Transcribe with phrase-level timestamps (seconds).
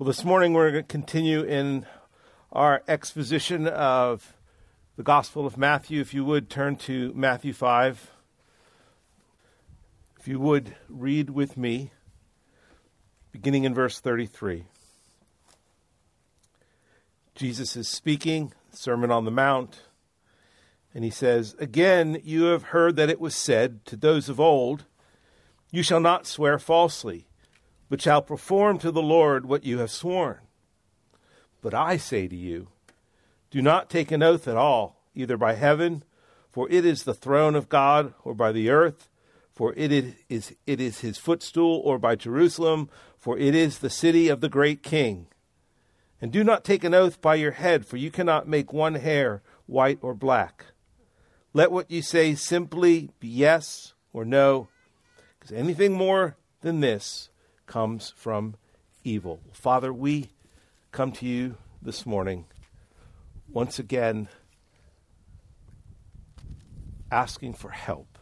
[0.00, 1.84] Well, this morning we're going to continue in
[2.52, 4.32] our exposition of
[4.96, 6.00] the Gospel of Matthew.
[6.00, 8.10] If you would turn to Matthew 5.
[10.18, 11.90] If you would read with me,
[13.30, 14.64] beginning in verse 33.
[17.34, 19.82] Jesus is speaking, Sermon on the Mount,
[20.94, 24.86] and he says, Again, you have heard that it was said to those of old,
[25.70, 27.26] You shall not swear falsely
[27.90, 30.38] but shall perform to the Lord what you have sworn.
[31.60, 32.68] But I say to you,
[33.50, 36.04] do not take an oath at all, either by heaven,
[36.50, 39.08] for it is the throne of God, or by the earth,
[39.52, 44.28] for it is, it is his footstool, or by Jerusalem, for it is the city
[44.28, 45.26] of the great king.
[46.20, 49.42] And do not take an oath by your head, for you cannot make one hair
[49.66, 50.66] white or black.
[51.52, 54.68] Let what you say simply be yes or no,
[55.38, 57.30] because anything more than this
[57.70, 58.56] comes from
[59.04, 59.40] evil.
[59.52, 60.28] Father, we
[60.90, 62.44] come to you this morning
[63.48, 64.26] once again
[67.12, 68.18] asking for help,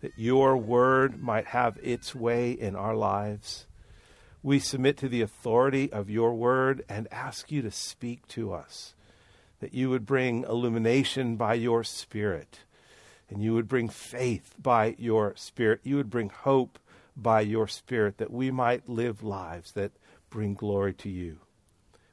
[0.00, 3.66] that your word might have its way in our lives.
[4.42, 8.94] We submit to the authority of your word and ask you to speak to us,
[9.60, 12.58] that you would bring illumination by your spirit,
[13.28, 15.82] and you would bring faith by your spirit.
[15.84, 16.80] You would bring hope
[17.20, 19.92] by your Spirit that we might live lives that
[20.30, 21.38] bring glory to you.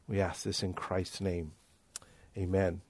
[0.07, 1.51] We ask this in Christ's name.
[2.37, 2.81] Amen.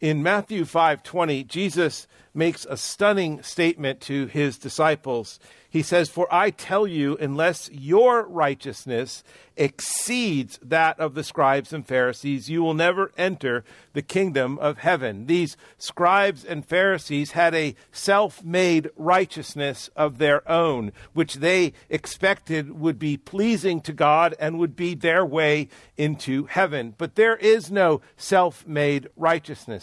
[0.00, 5.40] In Matthew 5:20, Jesus makes a stunning statement to his disciples.
[5.68, 9.24] He says, "For I tell you, unless your righteousness
[9.58, 15.26] exceeds that of the scribes and Pharisees, you will never enter the kingdom of heaven.
[15.26, 22.78] These scribes and Pharisees had a self made righteousness of their own, which they expected
[22.78, 26.94] would be pleasing to God and would be their way into heaven.
[26.96, 29.08] But there is no self made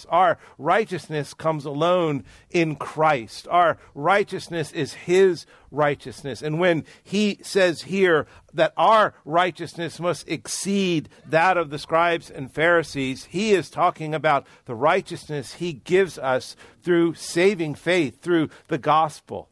[0.09, 3.47] Our righteousness comes alone in Christ.
[3.49, 6.41] Our righteousness is His righteousness.
[6.41, 12.49] And when He says here, that our righteousness must exceed that of the scribes and
[12.49, 13.25] Pharisees.
[13.25, 19.49] He is talking about the righteousness he gives us through saving faith, through the gospel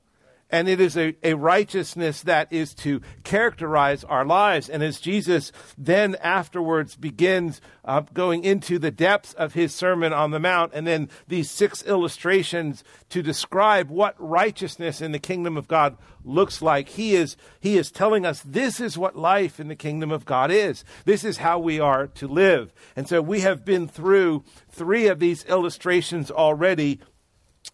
[0.54, 4.70] and it is a, a righteousness that is to characterize our lives.
[4.70, 10.30] And as Jesus then afterwards begins uh, going into the depths of his Sermon on
[10.30, 15.68] the Mount, and then these six illustrations to describe what righteousness in the kingdom of
[15.68, 19.76] God looks like, he is, he is telling us this is what life in the
[19.76, 20.86] kingdom of God is.
[21.06, 22.72] This is how we are to live.
[22.96, 27.00] And so we have been through three of these illustrations already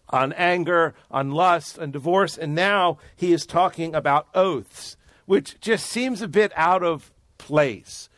[0.08, 4.96] on anger, on lust, on divorce, and now he is talking about oaths,
[5.26, 8.08] which just seems a bit out of place.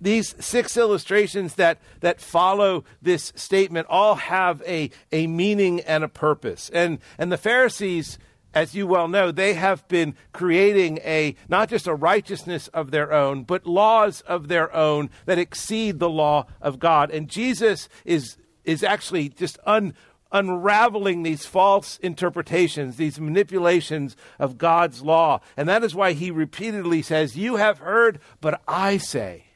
[0.00, 6.08] These six illustrations that, that follow this statement all have a, a meaning and a
[6.08, 6.70] purpose.
[6.74, 8.18] And, and the Pharisees,
[8.52, 13.12] as you well know, they have been creating a not just a righteousness of their
[13.12, 17.10] own, but laws of their own that exceed the law of God.
[17.10, 19.94] And Jesus is is actually just un,
[20.34, 25.40] unraveling these false interpretations, these manipulations of God's law.
[25.56, 29.46] And that is why he repeatedly says, You have heard, but I say,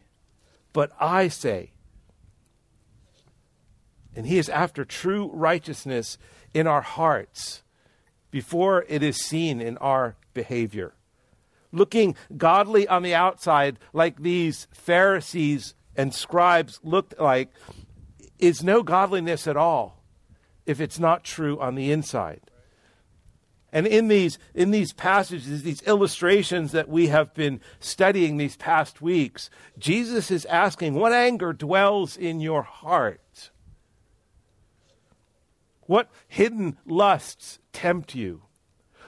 [0.72, 1.72] but I say.
[4.14, 6.16] And he is after true righteousness
[6.54, 7.62] in our hearts
[8.30, 10.94] before it is seen in our behavior.
[11.72, 17.50] Looking godly on the outside, like these Pharisees and scribes looked like,
[18.38, 19.97] is no godliness at all
[20.68, 22.42] if it's not true on the inside.
[23.72, 29.02] And in these, in these passages, these illustrations that we have been studying these past
[29.02, 33.50] weeks, Jesus is asking, What anger dwells in your heart?
[35.82, 38.42] What hidden lusts tempt you?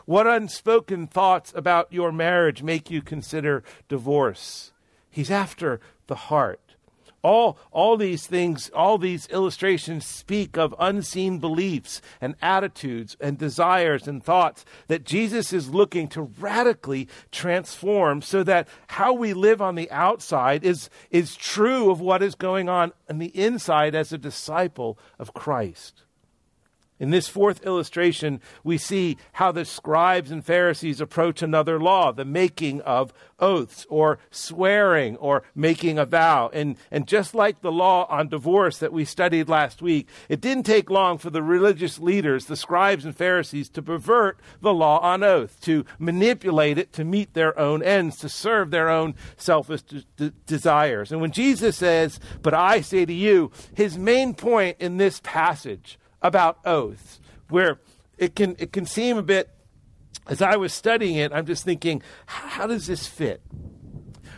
[0.06, 4.72] What unspoken thoughts about your marriage make you consider divorce?
[5.10, 6.69] He's after the heart.
[7.22, 14.08] All, all these things, all these illustrations speak of unseen beliefs and attitudes and desires
[14.08, 19.74] and thoughts that Jesus is looking to radically transform so that how we live on
[19.74, 24.18] the outside is, is true of what is going on on the inside as a
[24.18, 26.04] disciple of Christ.
[27.00, 32.26] In this fourth illustration, we see how the scribes and Pharisees approach another law, the
[32.26, 36.50] making of oaths or swearing or making a vow.
[36.52, 40.64] And, and just like the law on divorce that we studied last week, it didn't
[40.64, 45.22] take long for the religious leaders, the scribes and Pharisees, to pervert the law on
[45.22, 50.30] oath, to manipulate it to meet their own ends, to serve their own selfish de-
[50.44, 51.12] desires.
[51.12, 55.98] And when Jesus says, But I say to you, his main point in this passage
[56.22, 57.80] about oaths, where
[58.18, 59.50] it can, it can seem a bit,
[60.26, 63.42] as I was studying it, I'm just thinking, how does this fit?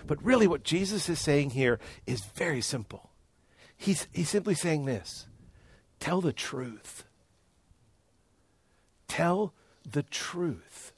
[0.06, 3.10] But really, what Jesus is saying here is very simple.
[3.76, 5.26] He's, he's simply saying this
[5.98, 7.04] tell the truth.
[9.08, 9.52] Tell
[9.88, 10.91] the truth.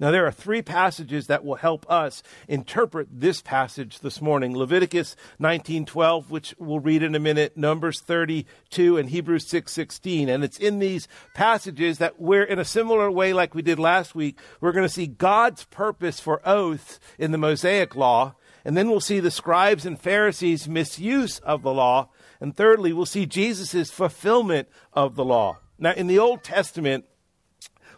[0.00, 5.16] Now, there are three passages that will help us interpret this passage this morning Leviticus
[5.40, 10.28] 19:12, which we'll read in a minute, Numbers 32, and Hebrews 6:16.
[10.28, 14.14] And it's in these passages that we're, in a similar way like we did last
[14.14, 18.36] week, we're going to see God's purpose for oaths in the Mosaic law.
[18.64, 22.10] And then we'll see the scribes and Pharisees' misuse of the law.
[22.40, 25.58] And thirdly, we'll see Jesus' fulfillment of the law.
[25.76, 27.04] Now, in the Old Testament,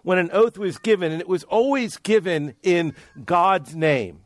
[0.02, 2.94] when an oath was given, and it was always given in
[3.24, 4.20] God's name.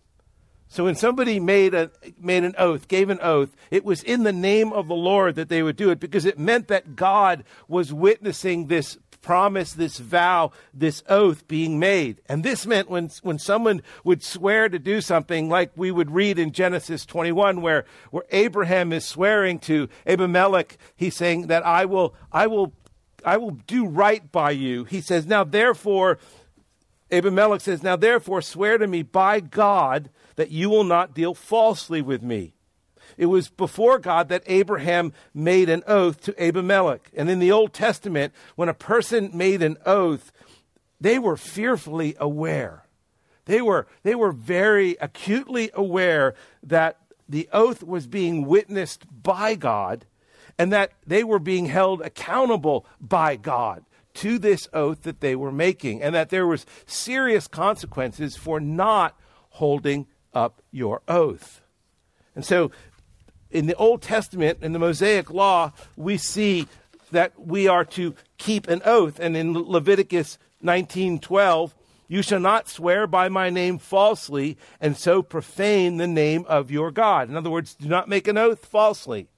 [0.69, 4.33] So when somebody made, a, made an oath, gave an oath, it was in the
[4.33, 7.93] name of the Lord that they would do it because it meant that God was
[7.93, 12.21] witnessing this promise, this vow, this oath being made.
[12.29, 16.39] And this meant when, when someone would swear to do something, like we would read
[16.39, 22.15] in Genesis 21, where, where Abraham is swearing to Abimelech, he's saying that I will,
[22.33, 22.75] I will
[23.25, 24.85] I will do right by you.
[24.85, 26.19] He says, Now therefore,
[27.11, 32.03] Abimelech says, Now therefore, swear to me by God that you will not deal falsely
[32.03, 32.55] with me.
[33.17, 37.11] It was before God that Abraham made an oath to Abimelech.
[37.15, 40.33] And in the Old Testament, when a person made an oath,
[41.01, 42.87] they were fearfully aware.
[43.45, 46.99] They were, they were very acutely aware that
[47.29, 50.07] the oath was being witnessed by God
[50.59, 53.85] and that they were being held accountable by God
[54.15, 59.19] to this oath that they were making, and that there was serious consequences for not
[59.51, 61.61] holding up your oath.
[62.37, 62.71] And so
[63.51, 66.67] in the Old Testament, in the Mosaic law, we see
[67.11, 69.19] that we are to keep an oath.
[69.21, 71.75] And in Leviticus 19:12,
[72.09, 76.91] you shall not swear by my name falsely and so profane the name of your
[76.91, 77.29] God.
[77.29, 79.29] In other words, do not make an oath falsely.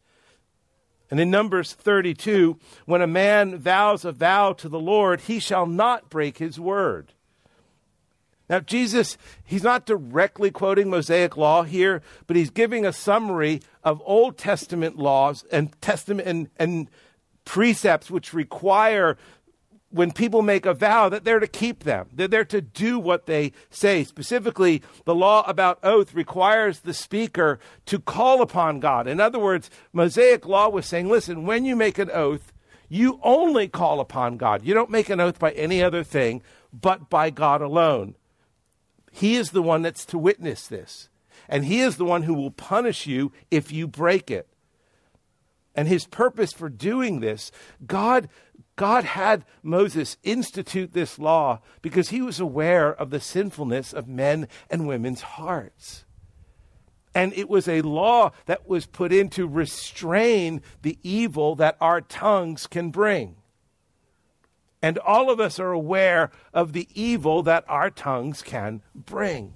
[1.10, 5.66] And in Numbers 32, when a man vows a vow to the Lord, he shall
[5.66, 7.12] not break his word.
[8.48, 14.02] Now, Jesus, he's not directly quoting Mosaic law here, but he's giving a summary of
[14.04, 16.88] Old Testament laws and testament and, and
[17.44, 19.16] precepts which require
[19.96, 22.08] when people make a vow that they're to keep them.
[22.12, 24.04] They're there to do what they say.
[24.04, 29.08] Specifically, the law about oath requires the speaker to call upon God.
[29.08, 32.52] In other words, Mosaic law was saying, listen, when you make an oath,
[32.88, 34.64] you only call upon God.
[34.64, 36.42] You don't make an oath by any other thing
[36.72, 38.16] but by God alone.
[39.10, 41.08] He is the one that's to witness this.
[41.48, 44.46] And he is the one who will punish you if you break it.
[45.74, 47.52] And his purpose for doing this,
[47.86, 48.28] God
[48.76, 54.48] God had Moses institute this law because he was aware of the sinfulness of men
[54.70, 56.04] and women's hearts.
[57.14, 62.02] And it was a law that was put in to restrain the evil that our
[62.02, 63.36] tongues can bring.
[64.82, 69.54] And all of us are aware of the evil that our tongues can bring.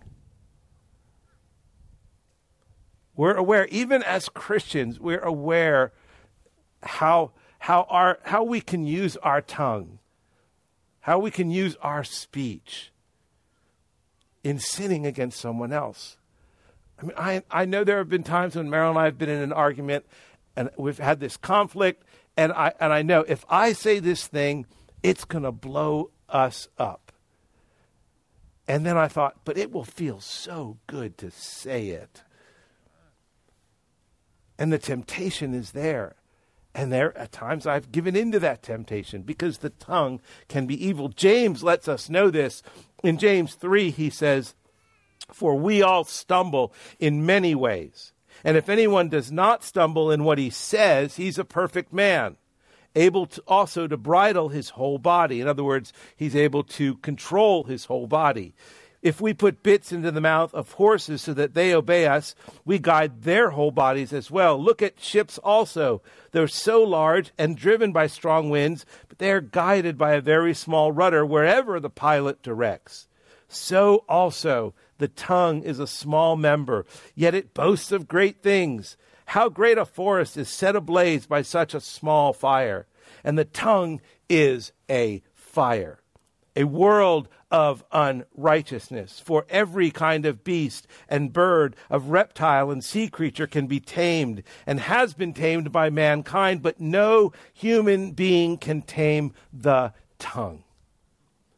[3.14, 5.92] We're aware, even as Christians, we're aware
[6.82, 9.98] how how, our, how we can use our tongue,
[11.00, 12.90] how we can use our speech
[14.42, 16.16] in sinning against someone else.
[16.98, 19.28] I mean, I, I know there have been times when Meryl and I have been
[19.28, 20.06] in an argument
[20.56, 22.02] and we've had this conflict,
[22.36, 24.66] and I, and I know if I say this thing,
[25.02, 27.12] it's going to blow us up.
[28.66, 32.22] And then I thought, but it will feel so good to say it.
[34.58, 36.16] And the temptation is there.
[36.74, 41.08] And there, at times, I've given into that temptation because the tongue can be evil.
[41.08, 42.62] James lets us know this.
[43.02, 44.54] In James 3, he says,
[45.32, 48.12] For we all stumble in many ways.
[48.44, 52.36] And if anyone does not stumble in what he says, he's a perfect man,
[52.94, 55.40] able to also to bridle his whole body.
[55.40, 58.54] In other words, he's able to control his whole body.
[59.02, 62.34] If we put bits into the mouth of horses so that they obey us,
[62.66, 64.62] we guide their whole bodies as well.
[64.62, 66.02] Look at ships also.
[66.32, 70.52] They're so large and driven by strong winds, but they are guided by a very
[70.52, 73.08] small rudder wherever the pilot directs.
[73.48, 78.98] So also the tongue is a small member, yet it boasts of great things.
[79.26, 82.86] How great a forest is set ablaze by such a small fire.
[83.24, 85.99] And the tongue is a fire,
[86.60, 89.18] a world of unrighteousness.
[89.18, 94.42] For every kind of beast and bird, of reptile and sea creature can be tamed
[94.66, 100.64] and has been tamed by mankind, but no human being can tame the tongue.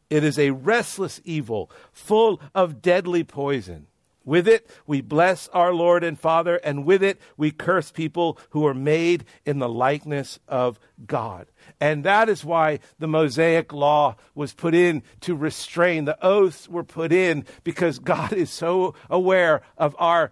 [0.09, 3.87] It is a restless evil, full of deadly poison.
[4.25, 8.65] With it, we bless our Lord and Father, and with it, we curse people who
[8.65, 11.47] are made in the likeness of God.
[11.81, 16.05] And that is why the Mosaic law was put in to restrain.
[16.05, 20.31] The oaths were put in because God is so aware of our,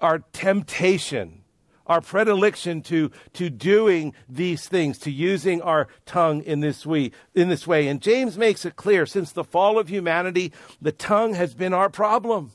[0.00, 1.42] our temptation
[1.88, 7.48] our predilection to, to doing these things, to using our tongue in this, way, in
[7.48, 7.88] this way.
[7.88, 10.52] And James makes it clear since the fall of humanity,
[10.82, 12.52] the tongue has been our problem.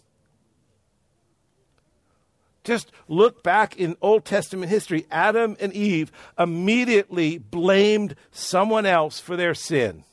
[2.64, 5.06] Just look back in Old Testament history.
[5.12, 10.04] Adam and Eve immediately blamed someone else for their sin.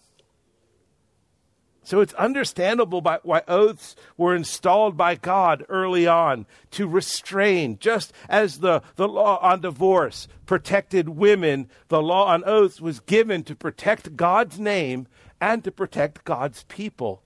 [1.90, 8.12] So it's understandable by, why oaths were installed by God early on to restrain, just
[8.28, 13.56] as the, the law on divorce protected women, the law on oaths was given to
[13.56, 15.08] protect God's name
[15.40, 17.22] and to protect God's people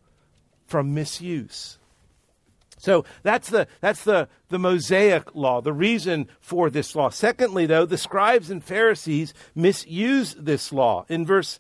[0.67, 1.79] from misuse.
[2.85, 7.09] So that's the that's the the Mosaic law, the reason for this law.
[7.09, 11.07] Secondly, though, the scribes and Pharisees misuse this law.
[11.09, 11.59] In verse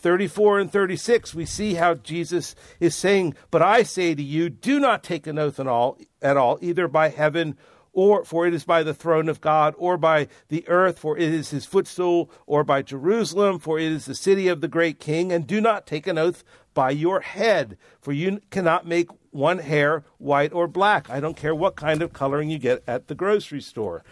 [0.00, 4.80] 34 and 36, we see how Jesus is saying, But I say to you, do
[4.80, 7.56] not take an oath at all, at all, either by heaven
[7.92, 11.34] or for it is by the throne of God, or by the earth, for it
[11.34, 15.32] is his footstool, or by Jerusalem, for it is the city of the great king,
[15.32, 20.02] and do not take an oath by your head, for you cannot make one hair
[20.18, 21.08] white or black.
[21.08, 24.04] I don't care what kind of coloring you get at the grocery store.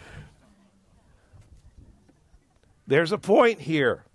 [2.87, 4.05] There's a point here.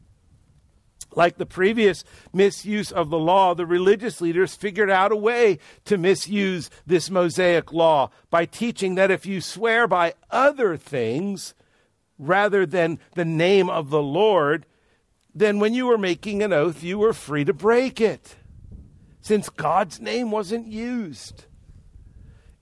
[1.14, 5.99] Like the previous misuse of the law, the religious leaders figured out a way to
[5.99, 11.52] misuse this Mosaic law by teaching that if you swear by other things
[12.19, 14.64] rather than the name of the Lord,
[15.35, 18.37] then when you were making an oath, you were free to break it
[19.23, 21.47] since God's name wasn't used.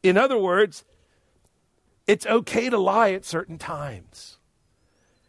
[0.02, 0.84] In other words,
[2.06, 4.38] it's okay to lie at certain times.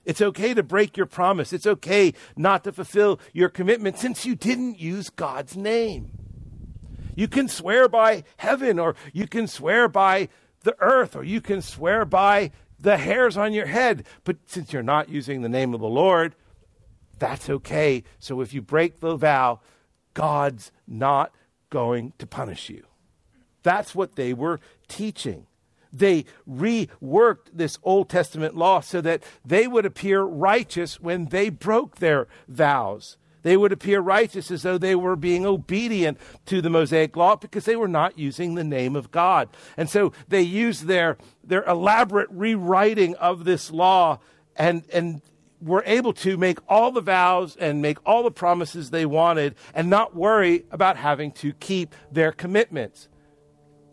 [0.04, 1.54] It's okay to break your promise.
[1.54, 6.12] It's okay not to fulfill your commitment since you didn't use God's name.
[7.16, 10.30] You can swear by heaven, or you can swear by
[10.64, 14.06] the earth, or you can swear by the hairs on your head.
[14.24, 16.36] But since you're not using the name of the Lord,
[17.20, 18.04] that's okay.
[18.18, 19.60] So if you break the vow,
[20.14, 21.34] God's not
[21.70, 22.86] going to punish you.
[23.64, 25.48] That's what they were teaching.
[25.94, 31.98] They reworked this Old Testament law so that they would appear righteous when they broke
[31.98, 33.18] their vows.
[33.44, 37.66] They would appear righteous as though they were being obedient to the Mosaic law because
[37.66, 39.50] they were not using the name of God.
[39.76, 44.20] And so they used their, their elaborate rewriting of this law
[44.56, 45.22] and, and
[45.62, 49.90] were able to make all the vows and make all the promises they wanted and
[49.90, 53.08] not worry about having to keep their commitments.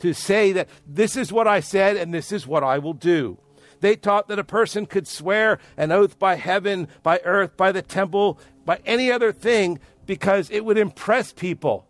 [0.00, 3.38] To say that this is what I said and this is what I will do.
[3.80, 7.82] They taught that a person could swear an oath by heaven, by earth, by the
[7.82, 11.86] temple, by any other thing because it would impress people.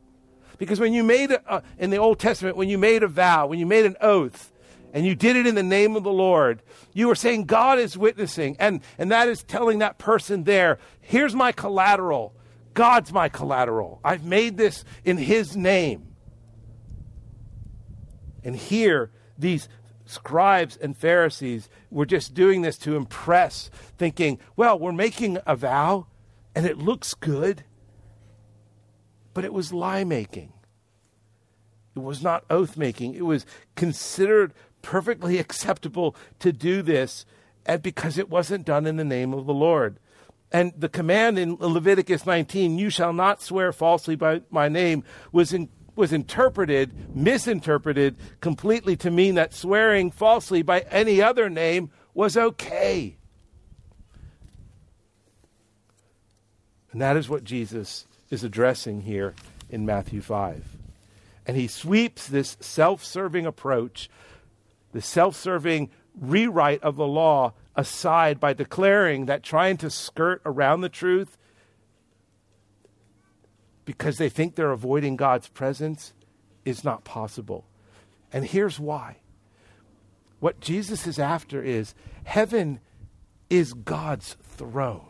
[0.59, 3.59] Because when you made, a, in the Old Testament, when you made a vow, when
[3.59, 4.53] you made an oath,
[4.93, 7.97] and you did it in the name of the Lord, you are saying God is
[7.97, 8.57] witnessing.
[8.59, 12.35] And, and that is telling that person there, here's my collateral.
[12.75, 14.01] God's my collateral.
[14.05, 16.15] I've made this in His name.
[18.45, 19.69] And here, these
[20.07, 26.07] scribes and Pharisees were just doing this to impress, thinking, well, we're making a vow
[26.55, 27.65] and it looks good.
[29.35, 30.53] But it was lie making.
[31.95, 33.15] It was not oath making.
[33.15, 34.55] It was considered
[34.89, 37.27] perfectly acceptable to do this
[37.67, 39.99] and because it wasn't done in the name of the Lord.
[40.51, 45.53] And the command in Leviticus 19, you shall not swear falsely by my name, was,
[45.53, 52.39] in, was interpreted, misinterpreted completely to mean that swearing falsely by any other name was
[52.39, 53.19] okay.
[56.93, 59.35] And that is what Jesus is addressing here
[59.69, 60.65] in Matthew 5.
[61.47, 64.09] And he sweeps this self serving approach,
[64.93, 65.91] the self serving
[66.21, 71.39] rewrite of the law aside by declaring that trying to skirt around the truth
[73.85, 76.13] because they think they're avoiding God's presence
[76.65, 77.65] is not possible.
[78.33, 79.17] And here's why.
[80.41, 82.81] What Jesus is after is heaven
[83.49, 85.07] is God's throne.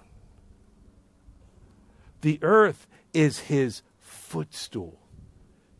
[2.20, 4.97] The earth is his footstool.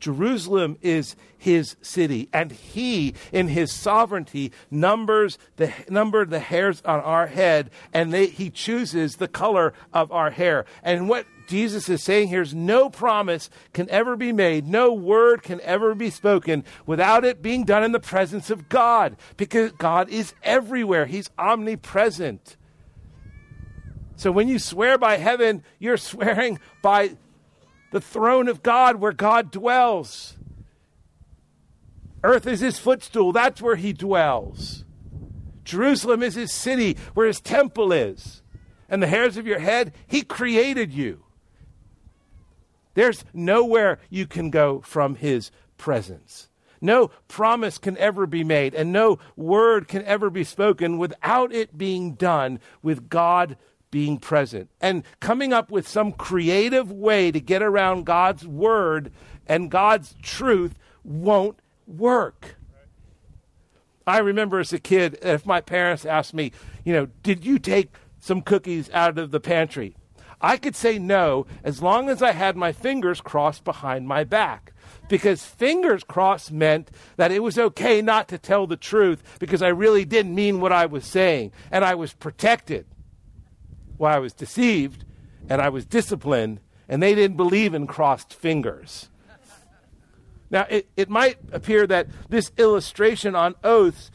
[0.00, 7.00] Jerusalem is his city, and he, in his sovereignty, numbers the numbered the hairs on
[7.00, 10.64] our head, and they, he chooses the color of our hair.
[10.82, 15.42] And what Jesus is saying here is no promise can ever be made, no word
[15.42, 20.08] can ever be spoken without it being done in the presence of God, because God
[20.10, 21.06] is everywhere.
[21.06, 22.56] He's omnipresent.
[24.16, 27.16] So when you swear by heaven, you're swearing by
[27.90, 30.36] the throne of God where God dwells.
[32.22, 34.84] Earth is his footstool, that's where he dwells.
[35.64, 38.42] Jerusalem is his city, where his temple is.
[38.88, 41.24] And the hairs of your head, he created you.
[42.94, 46.48] There's nowhere you can go from his presence.
[46.80, 51.76] No promise can ever be made, and no word can ever be spoken without it
[51.76, 53.56] being done with God
[53.90, 59.12] being present and coming up with some creative way to get around God's word
[59.46, 62.56] and God's truth won't work.
[64.06, 66.52] I remember as a kid, if my parents asked me,
[66.84, 69.94] you know, did you take some cookies out of the pantry?
[70.40, 74.72] I could say no as long as I had my fingers crossed behind my back.
[75.08, 79.68] Because fingers crossed meant that it was okay not to tell the truth because I
[79.68, 82.86] really didn't mean what I was saying and I was protected.
[83.98, 85.04] Well, I was deceived
[85.48, 89.08] and I was disciplined, and they didn't believe in crossed fingers.
[90.50, 94.10] Now, it, it might appear that this illustration on oaths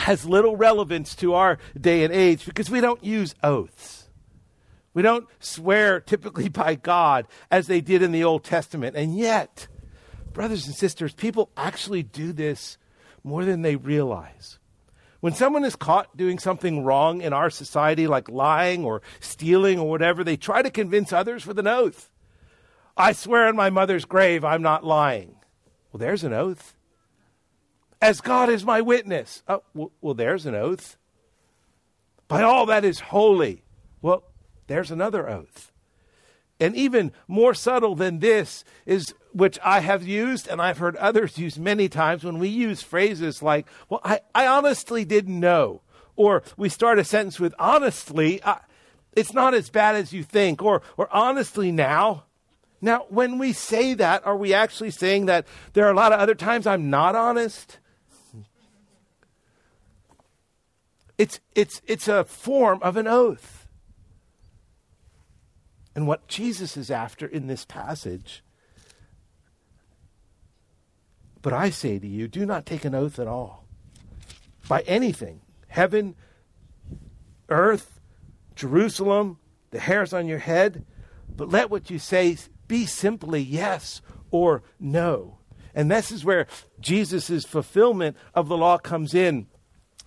[0.00, 4.08] has little relevance to our day and age because we don't use oaths.
[4.92, 8.96] We don't swear typically by God as they did in the Old Testament.
[8.96, 9.68] And yet,
[10.32, 12.78] brothers and sisters, people actually do this
[13.24, 14.58] more than they realize.
[15.26, 19.90] When someone is caught doing something wrong in our society, like lying or stealing or
[19.90, 22.12] whatever, they try to convince others with an oath.
[22.96, 25.34] I swear on my mother's grave I'm not lying.
[25.90, 26.76] Well, there's an oath.
[28.00, 29.42] As God is my witness.
[29.48, 30.96] Oh, well, well, there's an oath.
[32.28, 33.64] By all that is holy.
[34.00, 34.22] Well,
[34.68, 35.72] there's another oath.
[36.58, 41.38] And even more subtle than this is which I have used and I've heard others
[41.38, 45.82] use many times when we use phrases like, well, I, I honestly didn't know.
[46.16, 48.60] Or we start a sentence with, honestly, I,
[49.12, 50.62] it's not as bad as you think.
[50.62, 52.24] Or, or honestly now.
[52.80, 56.20] Now, when we say that, are we actually saying that there are a lot of
[56.20, 57.78] other times I'm not honest?
[61.18, 63.55] It's, it's, it's a form of an oath.
[65.96, 68.44] And what Jesus is after in this passage
[71.46, 73.68] but I say to you, do not take an oath at all
[74.68, 76.16] by anything heaven,
[77.48, 78.00] earth,
[78.56, 79.38] Jerusalem,
[79.70, 80.84] the hairs on your head,
[81.28, 85.38] but let what you say be simply yes or no.
[85.72, 86.48] And this is where
[86.80, 89.46] Jesus' fulfillment of the law comes in.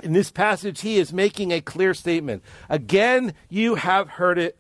[0.04, 2.44] In this passage, he is making a clear statement.
[2.68, 4.60] Again, you have heard it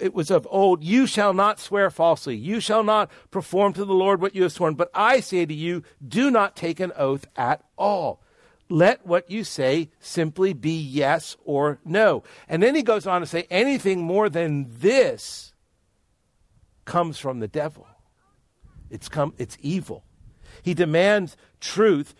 [0.00, 2.36] it was of old, you shall not swear falsely.
[2.36, 4.74] You shall not perform to the Lord what you have sworn.
[4.74, 8.22] But I say to you, do not take an oath at all.
[8.68, 12.22] Let what you say simply be yes or no.
[12.48, 15.52] And then he goes on to say, anything more than this
[16.84, 17.86] comes from the devil.
[18.88, 20.04] It's come, it's evil.
[20.62, 22.14] He demands truth.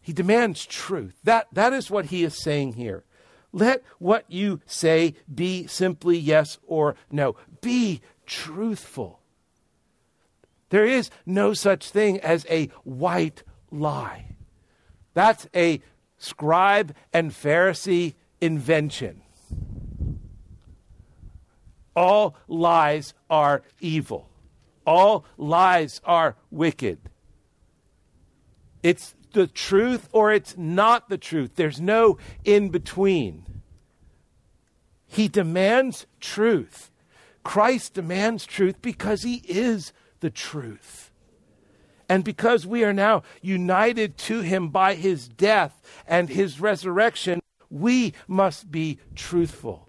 [0.00, 1.18] He demands truth.
[1.24, 3.04] That, that is what he is saying here.
[3.54, 7.36] Let what you say be simply yes or no.
[7.60, 9.20] Be truthful.
[10.70, 14.34] There is no such thing as a white lie.
[15.14, 15.80] That's a
[16.18, 19.22] scribe and Pharisee invention.
[21.94, 24.28] All lies are evil.
[24.84, 26.98] All lies are wicked.
[28.82, 31.52] It's the truth or it's not the truth.
[31.56, 33.44] There's no in between.
[35.06, 36.90] He demands truth.
[37.42, 41.12] Christ demands truth because he is the truth.
[42.08, 48.14] And because we are now united to him by his death and his resurrection, we
[48.26, 49.88] must be truthful.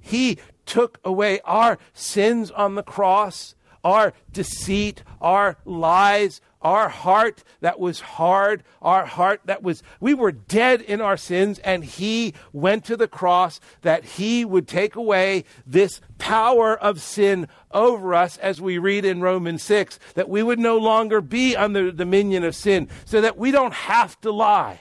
[0.00, 7.78] He took away our sins on the cross, our deceit, our lies, our heart that
[7.78, 12.84] was hard, our heart that was, we were dead in our sins, and He went
[12.86, 18.60] to the cross that He would take away this power of sin over us, as
[18.60, 22.54] we read in Romans 6, that we would no longer be under the dominion of
[22.54, 24.80] sin, so that we don't have to lie.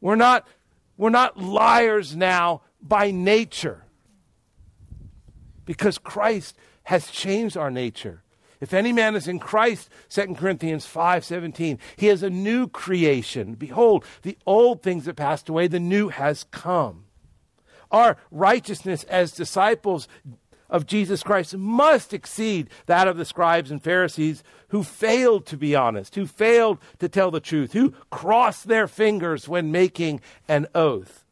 [0.00, 0.46] We're not,
[0.96, 3.84] we're not liars now by nature
[5.64, 8.23] because Christ has changed our nature.
[8.60, 13.54] If any man is in Christ, 2 Corinthians 5:17, he is a new creation.
[13.54, 17.04] Behold, the old things have passed away, the new has come.
[17.90, 20.08] Our righteousness as disciples
[20.70, 25.76] of Jesus Christ must exceed that of the scribes and Pharisees who failed to be
[25.76, 31.24] honest, who failed to tell the truth, who crossed their fingers when making an oath.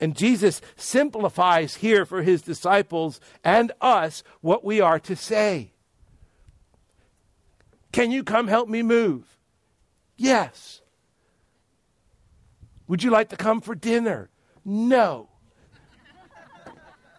[0.00, 5.72] And Jesus simplifies here for his disciples and us what we are to say.
[7.96, 9.38] Can you come help me move?
[10.18, 10.82] Yes.
[12.88, 14.28] Would you like to come for dinner?
[14.66, 15.30] No.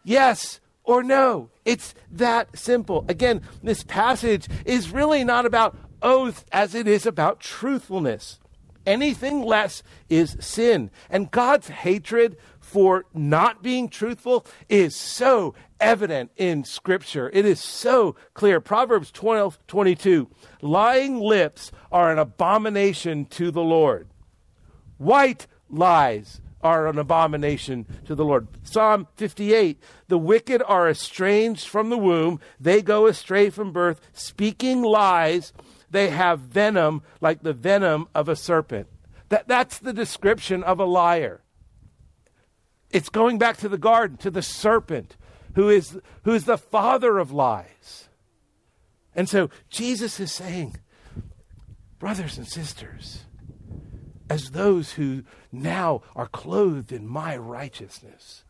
[0.04, 1.50] yes or no.
[1.66, 3.06] It's that simple.
[3.10, 8.40] Again, this passage is really not about oath as it is about truthfulness.
[8.86, 10.92] Anything less is sin.
[11.10, 17.30] And God's hatred for not being truthful is so evident in Scripture.
[17.34, 18.60] It is so clear.
[18.60, 20.30] Proverbs 12 22.
[20.62, 24.08] Lying lips are an abomination to the Lord.
[24.98, 28.48] White lies are an abomination to the Lord.
[28.63, 34.82] Psalm 58 The wicked are estranged from the womb, they go astray from birth, speaking
[34.82, 35.54] lies.
[35.90, 38.88] They have venom like the venom of a serpent.
[39.30, 41.42] That, that's the description of a liar.
[42.90, 45.16] It's going back to the garden, to the serpent,
[45.58, 48.10] who is, who is the father of lies.
[49.15, 50.78] And so Jesus is saying,
[51.98, 53.24] brothers and sisters,
[54.30, 58.43] as those who now are clothed in my righteousness,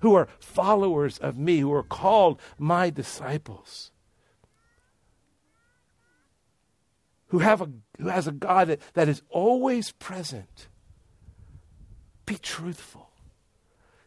[0.00, 3.90] who are followers of me, who are called my disciples,
[7.26, 10.68] who, have a, who has a God that, that is always present,
[12.24, 13.05] be truthful.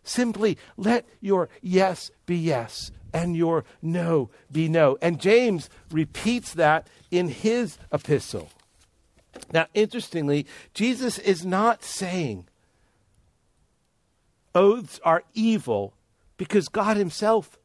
[0.09, 4.97] Simply let your yes be yes and your no be no.
[5.03, 8.49] And James repeats that in his epistle.
[9.53, 12.47] Now, interestingly, Jesus is not saying
[14.55, 15.93] oaths are evil
[16.37, 17.59] because God himself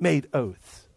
[0.00, 0.88] made oaths.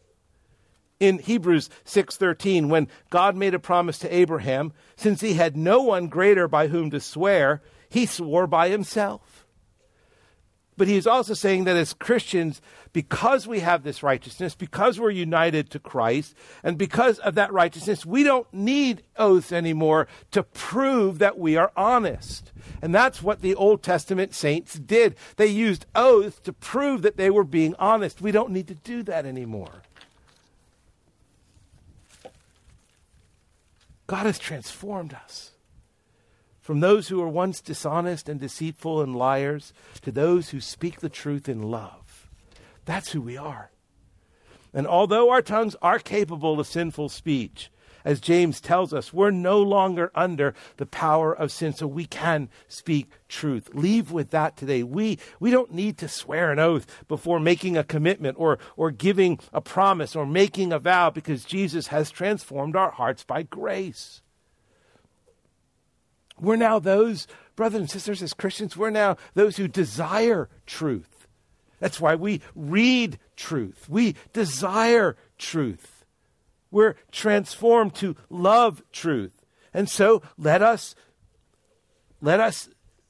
[1.00, 6.08] In Hebrews 6:13 when God made a promise to Abraham, since he had no one
[6.08, 9.37] greater by whom to swear, he swore by himself.
[10.78, 12.62] But he's also saying that as Christians,
[12.94, 18.06] because we have this righteousness, because we're united to Christ, and because of that righteousness,
[18.06, 22.52] we don't need oaths anymore to prove that we are honest.
[22.82, 25.16] And that's what the Old Testament saints did.
[25.38, 28.22] They used oaths to prove that they were being honest.
[28.22, 29.82] We don't need to do that anymore.
[34.06, 35.52] God has transformed us.
[36.68, 41.08] From those who were once dishonest and deceitful and liars to those who speak the
[41.08, 42.28] truth in love.
[42.84, 43.72] That's who we are.
[44.74, 47.72] And although our tongues are capable of sinful speech,
[48.04, 52.50] as James tells us, we're no longer under the power of sin, so we can
[52.68, 53.70] speak truth.
[53.74, 54.84] Leave with that today.
[54.84, 59.40] We, we don't need to swear an oath before making a commitment or, or giving
[59.54, 64.22] a promise or making a vow because Jesus has transformed our hearts by grace.
[66.40, 71.28] We're now those, brothers and sisters, as Christians, we're now those who desire truth.
[71.80, 73.88] That's why we read truth.
[73.88, 76.06] We desire truth.
[76.72, 79.42] We're transformed to love truth.
[79.74, 80.96] And so let us
[82.20, 82.70] let us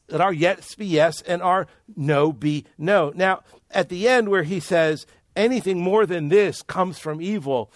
[0.09, 3.11] let our yes be yes and our no be no.
[3.15, 7.71] Now, at the end where he says anything more than this comes from evil,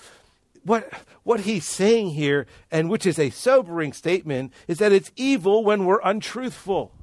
[0.63, 0.91] what,
[1.23, 5.85] what he's saying here, and which is a sobering statement, is that it's evil when
[5.85, 6.93] we're untruthful.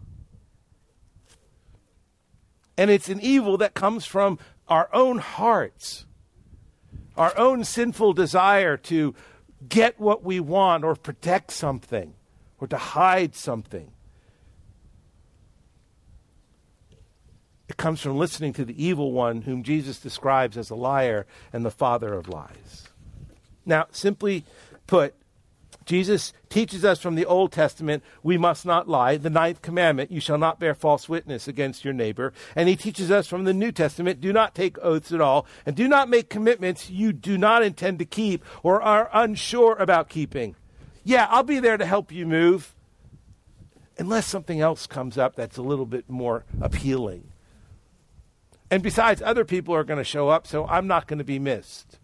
[2.77, 6.07] And it's an evil that comes from our own hearts,
[7.17, 9.15] our own sinful desire to
[9.69, 12.15] get what we want or protect something
[12.61, 13.91] or to hide something.
[17.69, 21.65] It comes from listening to the evil one whom Jesus describes as a liar and
[21.65, 22.88] the father of lies.
[23.69, 24.45] Now, simply
[24.87, 25.15] put,
[25.85, 29.17] Jesus teaches us from the Old Testament we must not lie.
[29.17, 32.33] The ninth commandment, you shall not bear false witness against your neighbor.
[32.57, 35.77] And he teaches us from the New Testament do not take oaths at all and
[35.77, 40.57] do not make commitments you do not intend to keep or are unsure about keeping.
[41.05, 42.75] Yeah, I'll be there to help you move
[43.99, 47.29] unless something else comes up that's a little bit more appealing.
[48.71, 51.39] And besides, other people are going to show up, so I'm not going to be
[51.39, 51.99] missed.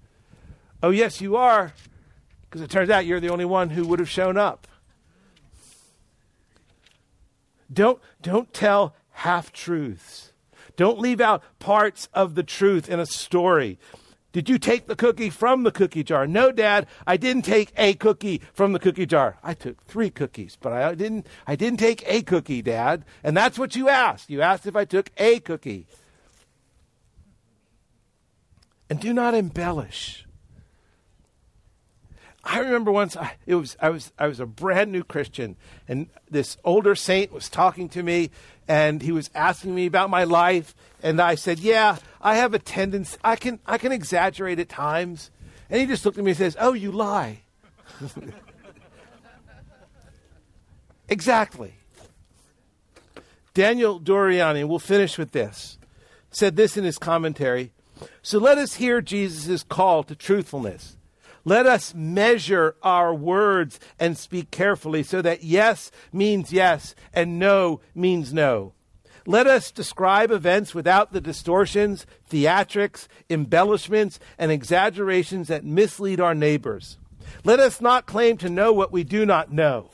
[0.84, 1.72] Oh, yes, you are
[2.42, 4.68] because it turns out you're the only one who would have shown up.
[7.72, 10.34] Don't, don't tell half truths.
[10.76, 13.78] Don't leave out parts of the truth in a story.
[14.32, 16.26] Did you take the cookie from the cookie jar?
[16.26, 19.38] No, Dad, I didn't take a cookie from the cookie jar.
[19.42, 23.06] I took three cookies, but I didn't, I didn't take a cookie, Dad.
[23.22, 24.28] And that's what you asked.
[24.28, 25.86] You asked if I took a cookie.
[28.90, 30.23] And do not embellish.
[32.44, 35.56] I remember once I, it was I was I was a brand new Christian,
[35.88, 38.30] and this older saint was talking to me,
[38.68, 42.58] and he was asking me about my life, and I said, "Yeah, I have a
[42.58, 43.16] tendency.
[43.24, 45.30] I can I can exaggerate at times."
[45.70, 47.40] And he just looked at me and says, "Oh, you lie."
[51.08, 51.74] exactly.
[53.54, 55.78] Daniel Doriani, we'll finish with this,
[56.30, 57.72] said this in his commentary.
[58.20, 60.93] So let us hear Jesus' call to truthfulness.
[61.44, 67.80] Let us measure our words and speak carefully so that yes means yes and no
[67.94, 68.72] means no.
[69.26, 76.98] Let us describe events without the distortions, theatrics, embellishments, and exaggerations that mislead our neighbors.
[77.42, 79.90] Let us not claim to know what we do not know.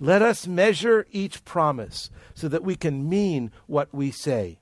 [0.00, 4.58] Let us measure each promise so that we can mean what we say.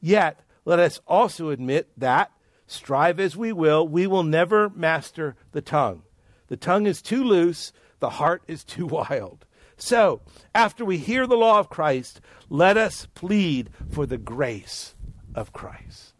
[0.00, 2.30] Yet, let us also admit that
[2.70, 6.02] Strive as we will, we will never master the tongue.
[6.46, 9.44] The tongue is too loose, the heart is too wild.
[9.76, 10.20] So,
[10.54, 14.94] after we hear the law of Christ, let us plead for the grace
[15.34, 16.14] of Christ.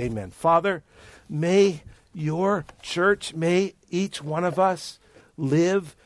[0.00, 0.30] Amen.
[0.30, 0.82] Father,
[1.28, 1.82] may
[2.14, 4.98] your church, may each one of us
[5.36, 5.96] live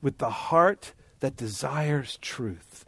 [0.00, 2.84] with the heart that desires truth.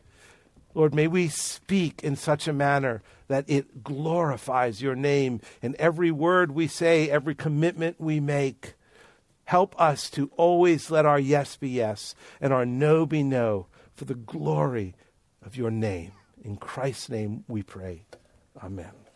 [0.72, 6.10] Lord, may we speak in such a manner that it glorifies your name in every
[6.10, 8.74] word we say, every commitment we make.
[9.44, 14.04] Help us to always let our yes be yes and our no be no for
[14.04, 14.94] the glory
[15.44, 16.12] of your name.
[16.42, 18.04] In Christ's name we pray.
[18.62, 19.07] Amen.